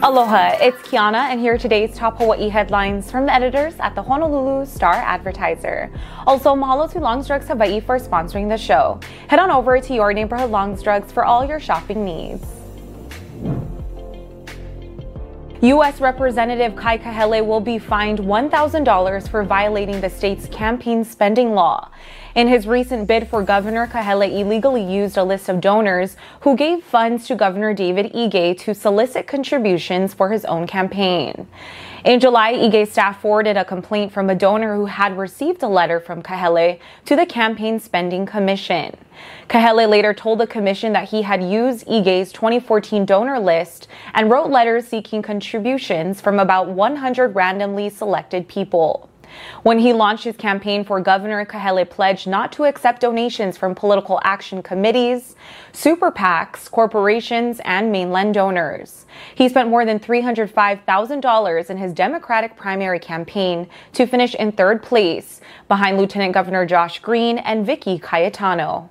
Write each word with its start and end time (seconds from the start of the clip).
Aloha, 0.00 0.56
it's 0.60 0.80
Kiana, 0.88 1.30
and 1.30 1.38
here 1.38 1.54
are 1.54 1.58
today's 1.58 1.94
top 1.94 2.18
Hawaii 2.18 2.48
headlines 2.48 3.10
from 3.10 3.26
the 3.26 3.34
editors 3.34 3.74
at 3.80 3.94
the 3.94 4.02
Honolulu 4.02 4.64
Star 4.64 4.94
Advertiser. 4.94 5.90
Also, 6.26 6.54
mahalo 6.54 6.90
to 6.92 6.98
Longs 7.00 7.26
Drugs 7.26 7.48
Hawaii 7.48 7.80
for 7.80 7.98
sponsoring 7.98 8.48
the 8.48 8.56
show. 8.56 8.98
Head 9.28 9.38
on 9.38 9.50
over 9.50 9.80
to 9.80 9.94
your 9.94 10.12
neighborhood 10.12 10.50
Longs 10.50 10.82
Drugs 10.82 11.12
for 11.12 11.24
all 11.24 11.44
your 11.44 11.60
shopping 11.60 12.04
needs. 12.04 12.57
U.S. 15.60 16.00
Representative 16.00 16.76
Kai 16.76 16.98
Kahele 16.98 17.44
will 17.44 17.58
be 17.58 17.80
fined 17.80 18.20
$1,000 18.20 19.28
for 19.28 19.42
violating 19.42 20.00
the 20.00 20.08
state's 20.08 20.46
campaign 20.46 21.02
spending 21.02 21.52
law. 21.52 21.90
In 22.36 22.46
his 22.46 22.68
recent 22.68 23.08
bid 23.08 23.26
for 23.26 23.42
governor, 23.42 23.88
Kahele 23.88 24.40
illegally 24.40 24.84
used 24.84 25.16
a 25.16 25.24
list 25.24 25.48
of 25.48 25.60
donors 25.60 26.16
who 26.42 26.54
gave 26.54 26.84
funds 26.84 27.26
to 27.26 27.34
Governor 27.34 27.74
David 27.74 28.12
Ige 28.12 28.56
to 28.58 28.72
solicit 28.72 29.26
contributions 29.26 30.14
for 30.14 30.30
his 30.30 30.44
own 30.44 30.68
campaign. 30.68 31.48
In 32.04 32.20
July, 32.20 32.52
Ige 32.52 32.86
staff 32.86 33.20
forwarded 33.20 33.56
a 33.56 33.64
complaint 33.64 34.12
from 34.12 34.30
a 34.30 34.34
donor 34.34 34.76
who 34.76 34.86
had 34.86 35.18
received 35.18 35.64
a 35.64 35.68
letter 35.68 35.98
from 35.98 36.22
Kahele 36.22 36.78
to 37.06 37.16
the 37.16 37.26
Campaign 37.26 37.80
Spending 37.80 38.24
Commission. 38.24 38.96
Kahele 39.48 39.88
later 39.88 40.14
told 40.14 40.38
the 40.38 40.46
commission 40.46 40.92
that 40.92 41.08
he 41.08 41.22
had 41.22 41.42
used 41.42 41.84
Ige's 41.88 42.30
2014 42.30 43.04
donor 43.04 43.40
list 43.40 43.88
and 44.14 44.30
wrote 44.30 44.48
letters 44.48 44.86
seeking 44.86 45.22
contributions 45.22 46.20
from 46.20 46.38
about 46.38 46.68
100 46.68 47.34
randomly 47.34 47.90
selected 47.90 48.46
people. 48.46 49.07
When 49.62 49.78
he 49.78 49.92
launched 49.92 50.24
his 50.24 50.36
campaign 50.36 50.84
for 50.84 51.00
governor, 51.00 51.44
Kahele 51.44 51.88
pledged 51.88 52.26
not 52.26 52.52
to 52.52 52.64
accept 52.64 53.00
donations 53.00 53.56
from 53.56 53.74
political 53.74 54.20
action 54.24 54.62
committees, 54.62 55.36
super 55.72 56.10
PACs, 56.10 56.70
corporations, 56.70 57.60
and 57.64 57.92
mainland 57.92 58.34
donors. 58.34 59.06
He 59.34 59.48
spent 59.48 59.68
more 59.68 59.84
than 59.84 59.98
$305,000 59.98 61.70
in 61.70 61.76
his 61.76 61.92
Democratic 61.92 62.56
primary 62.56 62.98
campaign 62.98 63.68
to 63.92 64.06
finish 64.06 64.34
in 64.34 64.52
third 64.52 64.82
place, 64.82 65.40
behind 65.68 65.98
Lieutenant 65.98 66.34
Governor 66.34 66.66
Josh 66.66 67.00
Green 67.00 67.38
and 67.38 67.66
Vicky 67.66 67.98
Cayetano. 67.98 68.90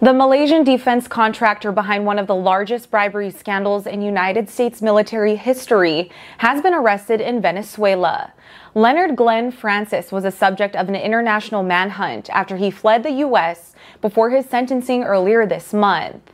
The 0.00 0.12
Malaysian 0.12 0.62
defense 0.62 1.08
contractor 1.08 1.72
behind 1.72 2.06
one 2.06 2.20
of 2.20 2.28
the 2.28 2.34
largest 2.34 2.88
bribery 2.88 3.32
scandals 3.32 3.84
in 3.84 4.00
United 4.00 4.48
States 4.48 4.80
military 4.80 5.34
history 5.34 6.12
has 6.38 6.62
been 6.62 6.72
arrested 6.72 7.20
in 7.20 7.42
Venezuela. 7.42 8.32
Leonard 8.76 9.16
Glenn 9.16 9.50
Francis 9.50 10.12
was 10.12 10.24
a 10.24 10.30
subject 10.30 10.76
of 10.76 10.88
an 10.88 10.94
international 10.94 11.64
manhunt 11.64 12.30
after 12.30 12.56
he 12.56 12.70
fled 12.70 13.02
the 13.02 13.10
U.S. 13.26 13.74
before 14.00 14.30
his 14.30 14.46
sentencing 14.46 15.02
earlier 15.02 15.44
this 15.44 15.72
month. 15.72 16.32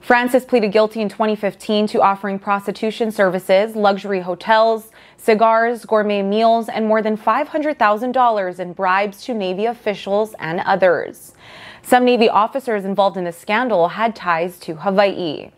Francis 0.00 0.44
pleaded 0.44 0.70
guilty 0.70 1.00
in 1.00 1.08
2015 1.08 1.88
to 1.88 2.00
offering 2.00 2.38
prostitution 2.38 3.10
services, 3.10 3.74
luxury 3.74 4.20
hotels, 4.20 4.89
cigars, 5.22 5.84
gourmet 5.84 6.22
meals, 6.22 6.68
and 6.68 6.86
more 6.86 7.02
than 7.02 7.16
$500,000 7.16 8.58
in 8.58 8.72
bribes 8.72 9.24
to 9.24 9.34
Navy 9.34 9.66
officials 9.66 10.34
and 10.38 10.60
others. 10.60 11.34
Some 11.82 12.04
Navy 12.04 12.28
officers 12.28 12.84
involved 12.84 13.16
in 13.16 13.24
the 13.24 13.32
scandal 13.32 13.88
had 13.88 14.14
ties 14.16 14.58
to 14.60 14.76
Hawaii. 14.76 15.50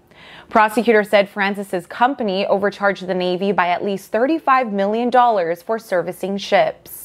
Prosecutors 0.49 1.09
said 1.09 1.29
Francis's 1.29 1.87
company 1.87 2.47
overcharged 2.47 3.07
the 3.07 3.15
Navy 3.15 3.53
by 3.53 3.69
at 3.69 3.85
least 3.85 4.13
$35 4.13 4.71
million 4.73 5.11
for 5.57 5.79
servicing 5.79 6.37
ships. 6.37 7.02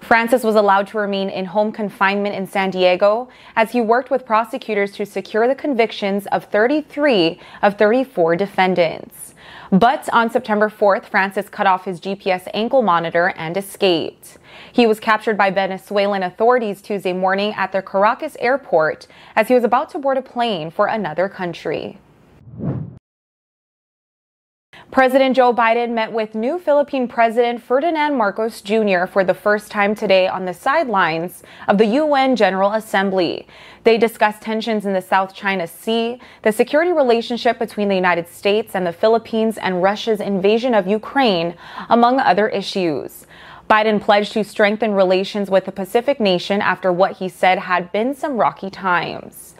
Francis 0.00 0.42
was 0.42 0.54
allowed 0.54 0.86
to 0.88 0.98
remain 0.98 1.28
in 1.28 1.46
home 1.46 1.72
confinement 1.72 2.34
in 2.34 2.46
San 2.46 2.70
Diego 2.70 3.28
as 3.56 3.72
he 3.72 3.80
worked 3.80 4.10
with 4.10 4.26
prosecutors 4.26 4.92
to 4.92 5.06
secure 5.06 5.48
the 5.48 5.54
convictions 5.54 6.26
of 6.26 6.44
33 6.44 7.40
of 7.62 7.78
34 7.78 8.36
defendants. 8.36 9.34
But 9.70 10.08
on 10.12 10.30
September 10.30 10.68
4th, 10.68 11.06
Francis 11.06 11.48
cut 11.48 11.66
off 11.66 11.84
his 11.84 12.00
GPS 12.00 12.48
ankle 12.54 12.82
monitor 12.82 13.32
and 13.36 13.56
escaped. 13.56 14.38
He 14.72 14.86
was 14.86 15.00
captured 15.00 15.36
by 15.36 15.50
Venezuelan 15.50 16.22
authorities 16.22 16.80
Tuesday 16.80 17.12
morning 17.12 17.52
at 17.56 17.72
the 17.72 17.82
Caracas 17.82 18.36
airport 18.38 19.06
as 19.34 19.48
he 19.48 19.54
was 19.54 19.64
about 19.64 19.90
to 19.90 19.98
board 19.98 20.18
a 20.18 20.22
plane 20.22 20.70
for 20.70 20.86
another 20.86 21.28
country. 21.28 21.98
President 24.90 25.34
Joe 25.34 25.52
Biden 25.52 25.90
met 25.90 26.12
with 26.12 26.34
new 26.34 26.58
Philippine 26.58 27.08
President 27.08 27.60
Ferdinand 27.62 28.16
Marcos 28.16 28.60
Jr. 28.60 29.06
for 29.06 29.24
the 29.24 29.34
first 29.34 29.70
time 29.70 29.94
today 29.94 30.28
on 30.28 30.44
the 30.44 30.54
sidelines 30.54 31.42
of 31.66 31.78
the 31.78 31.86
UN 31.86 32.36
General 32.36 32.72
Assembly. 32.72 33.48
They 33.82 33.98
discussed 33.98 34.42
tensions 34.42 34.86
in 34.86 34.92
the 34.92 35.00
South 35.00 35.34
China 35.34 35.66
Sea, 35.66 36.20
the 36.42 36.52
security 36.52 36.92
relationship 36.92 37.58
between 37.58 37.88
the 37.88 37.96
United 37.96 38.28
States 38.28 38.74
and 38.74 38.86
the 38.86 38.92
Philippines, 38.92 39.58
and 39.58 39.82
Russia's 39.82 40.20
invasion 40.20 40.74
of 40.74 40.86
Ukraine, 40.86 41.56
among 41.88 42.20
other 42.20 42.48
issues. 42.48 43.26
Biden 43.68 44.00
pledged 44.00 44.32
to 44.34 44.44
strengthen 44.44 44.92
relations 44.92 45.50
with 45.50 45.64
the 45.64 45.72
Pacific 45.72 46.20
nation 46.20 46.60
after 46.60 46.92
what 46.92 47.16
he 47.16 47.28
said 47.28 47.58
had 47.58 47.90
been 47.90 48.14
some 48.14 48.36
rocky 48.36 48.70
times. 48.70 49.54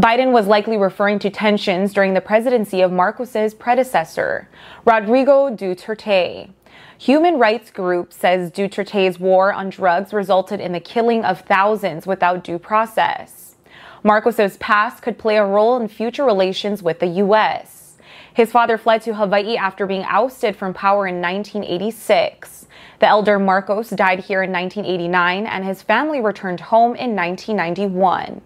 Biden 0.00 0.30
was 0.30 0.46
likely 0.46 0.76
referring 0.76 1.18
to 1.18 1.28
tensions 1.28 1.92
during 1.92 2.14
the 2.14 2.20
presidency 2.20 2.82
of 2.82 2.92
Marcos's 2.92 3.52
predecessor, 3.52 4.48
Rodrigo 4.84 5.50
Duterte. 5.50 6.50
Human 6.98 7.36
rights 7.36 7.72
group 7.72 8.12
says 8.12 8.52
Duterte's 8.52 9.18
war 9.18 9.52
on 9.52 9.70
drugs 9.70 10.12
resulted 10.12 10.60
in 10.60 10.70
the 10.70 10.78
killing 10.78 11.24
of 11.24 11.40
thousands 11.40 12.06
without 12.06 12.44
due 12.44 12.60
process. 12.60 13.56
Marcos's 14.04 14.56
past 14.58 15.02
could 15.02 15.18
play 15.18 15.36
a 15.36 15.44
role 15.44 15.76
in 15.76 15.88
future 15.88 16.24
relations 16.24 16.80
with 16.80 17.00
the 17.00 17.18
U.S. 17.24 17.96
His 18.32 18.52
father 18.52 18.78
fled 18.78 19.02
to 19.02 19.14
Hawaii 19.14 19.56
after 19.56 19.84
being 19.84 20.04
ousted 20.04 20.54
from 20.54 20.74
power 20.74 21.08
in 21.08 21.20
1986. 21.20 22.68
The 23.00 23.08
elder 23.08 23.40
Marcos 23.40 23.90
died 23.90 24.20
here 24.20 24.44
in 24.44 24.52
1989 24.52 25.46
and 25.46 25.64
his 25.64 25.82
family 25.82 26.20
returned 26.20 26.60
home 26.60 26.94
in 26.94 27.16
1991. 27.16 28.42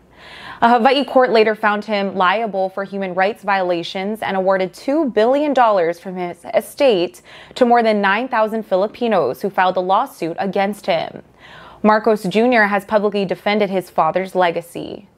A 0.63 0.69
Hawaii 0.69 1.05
court 1.05 1.31
later 1.31 1.57
found 1.57 1.87
him 1.87 2.15
liable 2.15 2.69
for 2.69 2.85
human 2.85 3.15
rights 3.15 3.43
violations 3.43 4.23
and 4.23 4.37
awarded 4.37 4.73
$2 4.73 5.13
billion 5.13 5.53
from 5.93 6.15
his 6.15 6.47
estate 6.55 7.21
to 7.57 7.67
more 7.67 7.83
than 7.83 8.01
9,000 8.01 8.63
Filipinos 8.63 9.43
who 9.43 9.51
filed 9.51 9.77
a 9.77 9.81
lawsuit 9.81 10.37
against 10.39 10.87
him. 10.87 11.25
Marcos 11.83 12.23
Jr. 12.23 12.69
has 12.71 12.85
publicly 12.85 13.25
defended 13.25 13.71
his 13.71 13.91
father's 13.91 14.37
legacy. 14.37 15.09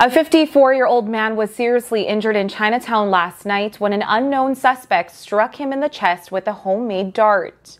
A 0.00 0.10
54 0.10 0.74
year 0.74 0.86
old 0.86 1.08
man 1.08 1.36
was 1.36 1.54
seriously 1.54 2.08
injured 2.08 2.34
in 2.34 2.48
Chinatown 2.48 3.12
last 3.12 3.46
night 3.46 3.78
when 3.78 3.92
an 3.92 4.02
unknown 4.04 4.56
suspect 4.56 5.12
struck 5.12 5.60
him 5.60 5.72
in 5.72 5.78
the 5.78 5.88
chest 5.88 6.32
with 6.32 6.48
a 6.48 6.52
homemade 6.52 7.12
dart. 7.12 7.78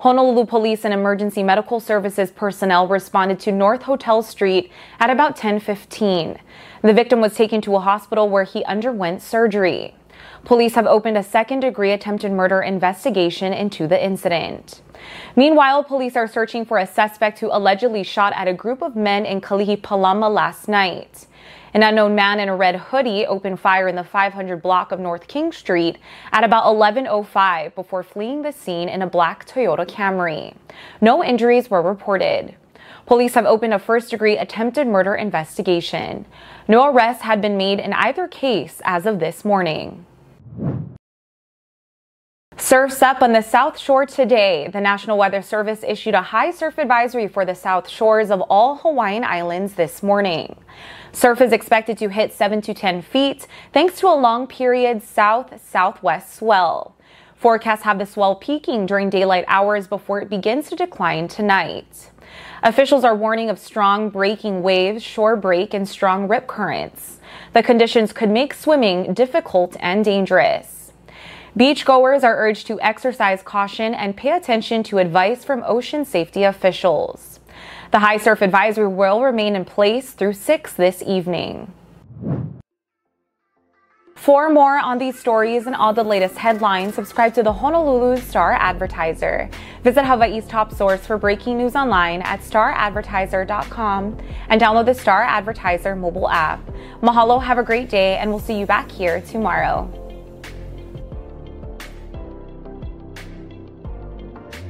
Honolulu 0.00 0.46
Police 0.46 0.84
and 0.84 0.92
Emergency 0.92 1.42
Medical 1.42 1.78
Services 1.78 2.30
personnel 2.30 2.88
responded 2.88 3.38
to 3.40 3.52
North 3.52 3.82
Hotel 3.82 4.22
Street 4.22 4.70
at 4.98 5.08
about 5.08 5.36
10:15. 5.36 6.38
The 6.82 6.92
victim 6.92 7.20
was 7.20 7.34
taken 7.34 7.60
to 7.62 7.76
a 7.76 7.80
hospital 7.80 8.28
where 8.28 8.44
he 8.44 8.64
underwent 8.64 9.22
surgery. 9.22 9.94
Police 10.44 10.74
have 10.74 10.86
opened 10.86 11.16
a 11.16 11.22
second-degree 11.22 11.92
attempted 11.92 12.32
murder 12.32 12.60
investigation 12.60 13.52
into 13.52 13.86
the 13.86 14.02
incident. 14.02 14.82
Meanwhile, 15.36 15.84
police 15.84 16.16
are 16.16 16.28
searching 16.28 16.64
for 16.64 16.78
a 16.78 16.86
suspect 16.86 17.38
who 17.38 17.48
allegedly 17.50 18.02
shot 18.02 18.32
at 18.36 18.48
a 18.48 18.52
group 18.52 18.82
of 18.82 18.96
men 18.96 19.24
in 19.24 19.40
Kalihi 19.40 19.80
Palama 19.80 20.32
last 20.32 20.68
night. 20.68 21.26
An 21.74 21.82
unknown 21.82 22.14
man 22.14 22.38
in 22.38 22.48
a 22.48 22.54
red 22.54 22.76
hoodie 22.76 23.26
opened 23.26 23.58
fire 23.58 23.88
in 23.88 23.96
the 23.96 24.04
500 24.04 24.62
block 24.62 24.92
of 24.92 25.00
North 25.00 25.26
King 25.26 25.50
Street 25.50 25.98
at 26.30 26.44
about 26.44 26.66
11:05 26.66 27.74
before 27.74 28.04
fleeing 28.04 28.42
the 28.42 28.52
scene 28.52 28.88
in 28.88 29.02
a 29.02 29.08
black 29.08 29.44
Toyota 29.44 29.84
Camry. 29.84 30.54
No 31.00 31.24
injuries 31.24 31.68
were 31.68 31.82
reported. 31.82 32.54
Police 33.06 33.34
have 33.34 33.44
opened 33.44 33.74
a 33.74 33.80
first-degree 33.80 34.38
attempted 34.38 34.86
murder 34.86 35.16
investigation. 35.16 36.26
No 36.68 36.86
arrests 36.86 37.24
had 37.24 37.42
been 37.42 37.56
made 37.56 37.80
in 37.80 37.92
either 37.92 38.28
case 38.28 38.80
as 38.84 39.04
of 39.04 39.18
this 39.18 39.44
morning. 39.44 40.06
Surfs 42.56 43.02
up 43.02 43.20
on 43.20 43.32
the 43.32 43.42
South 43.42 43.76
Shore 43.76 44.06
today. 44.06 44.68
The 44.72 44.80
National 44.80 45.18
Weather 45.18 45.42
Service 45.42 45.82
issued 45.86 46.14
a 46.14 46.22
high 46.22 46.52
surf 46.52 46.78
advisory 46.78 47.26
for 47.26 47.44
the 47.44 47.54
South 47.54 47.88
Shores 47.88 48.30
of 48.30 48.40
all 48.42 48.76
Hawaiian 48.76 49.24
Islands 49.24 49.74
this 49.74 50.04
morning. 50.04 50.56
Surf 51.12 51.40
is 51.40 51.52
expected 51.52 51.98
to 51.98 52.08
hit 52.08 52.32
7 52.32 52.60
to 52.62 52.72
10 52.72 53.02
feet 53.02 53.48
thanks 53.72 53.98
to 53.98 54.06
a 54.06 54.14
long 54.14 54.46
period 54.46 55.02
south-southwest 55.02 56.36
swell. 56.36 56.96
Forecasts 57.34 57.82
have 57.82 57.98
the 57.98 58.06
swell 58.06 58.36
peaking 58.36 58.86
during 58.86 59.10
daylight 59.10 59.44
hours 59.48 59.88
before 59.88 60.20
it 60.20 60.30
begins 60.30 60.70
to 60.70 60.76
decline 60.76 61.26
tonight. 61.26 62.12
Officials 62.62 63.04
are 63.04 63.16
warning 63.16 63.50
of 63.50 63.58
strong 63.58 64.10
breaking 64.10 64.62
waves, 64.62 65.02
shore 65.02 65.36
break, 65.36 65.74
and 65.74 65.88
strong 65.88 66.28
rip 66.28 66.46
currents. 66.46 67.18
The 67.52 67.64
conditions 67.64 68.12
could 68.12 68.30
make 68.30 68.54
swimming 68.54 69.12
difficult 69.12 69.76
and 69.80 70.04
dangerous. 70.04 70.83
Beachgoers 71.56 72.24
are 72.24 72.36
urged 72.36 72.66
to 72.66 72.80
exercise 72.80 73.40
caution 73.40 73.94
and 73.94 74.16
pay 74.16 74.32
attention 74.32 74.82
to 74.84 74.98
advice 74.98 75.44
from 75.44 75.62
ocean 75.64 76.04
safety 76.04 76.42
officials. 76.42 77.38
The 77.92 78.00
high 78.00 78.16
surf 78.16 78.42
advisory 78.42 78.88
will 78.88 79.22
remain 79.22 79.54
in 79.54 79.64
place 79.64 80.10
through 80.10 80.32
6 80.32 80.72
this 80.72 81.00
evening. 81.06 81.72
For 84.16 84.50
more 84.50 84.78
on 84.78 84.98
these 84.98 85.16
stories 85.16 85.66
and 85.66 85.76
all 85.76 85.92
the 85.92 86.02
latest 86.02 86.38
headlines, 86.38 86.96
subscribe 86.96 87.34
to 87.34 87.44
the 87.44 87.52
Honolulu 87.52 88.20
Star 88.20 88.54
Advertiser. 88.54 89.48
Visit 89.84 90.06
Hawaii's 90.06 90.46
top 90.46 90.72
source 90.72 91.06
for 91.06 91.18
breaking 91.18 91.58
news 91.58 91.76
online 91.76 92.22
at 92.22 92.40
staradvertiser.com 92.40 94.18
and 94.48 94.60
download 94.60 94.86
the 94.86 94.94
Star 94.94 95.22
Advertiser 95.22 95.94
mobile 95.94 96.28
app. 96.28 96.68
Mahalo, 97.00 97.40
have 97.40 97.58
a 97.58 97.62
great 97.62 97.88
day, 97.88 98.16
and 98.16 98.30
we'll 98.30 98.40
see 98.40 98.58
you 98.58 98.66
back 98.66 98.90
here 98.90 99.20
tomorrow. 99.20 100.03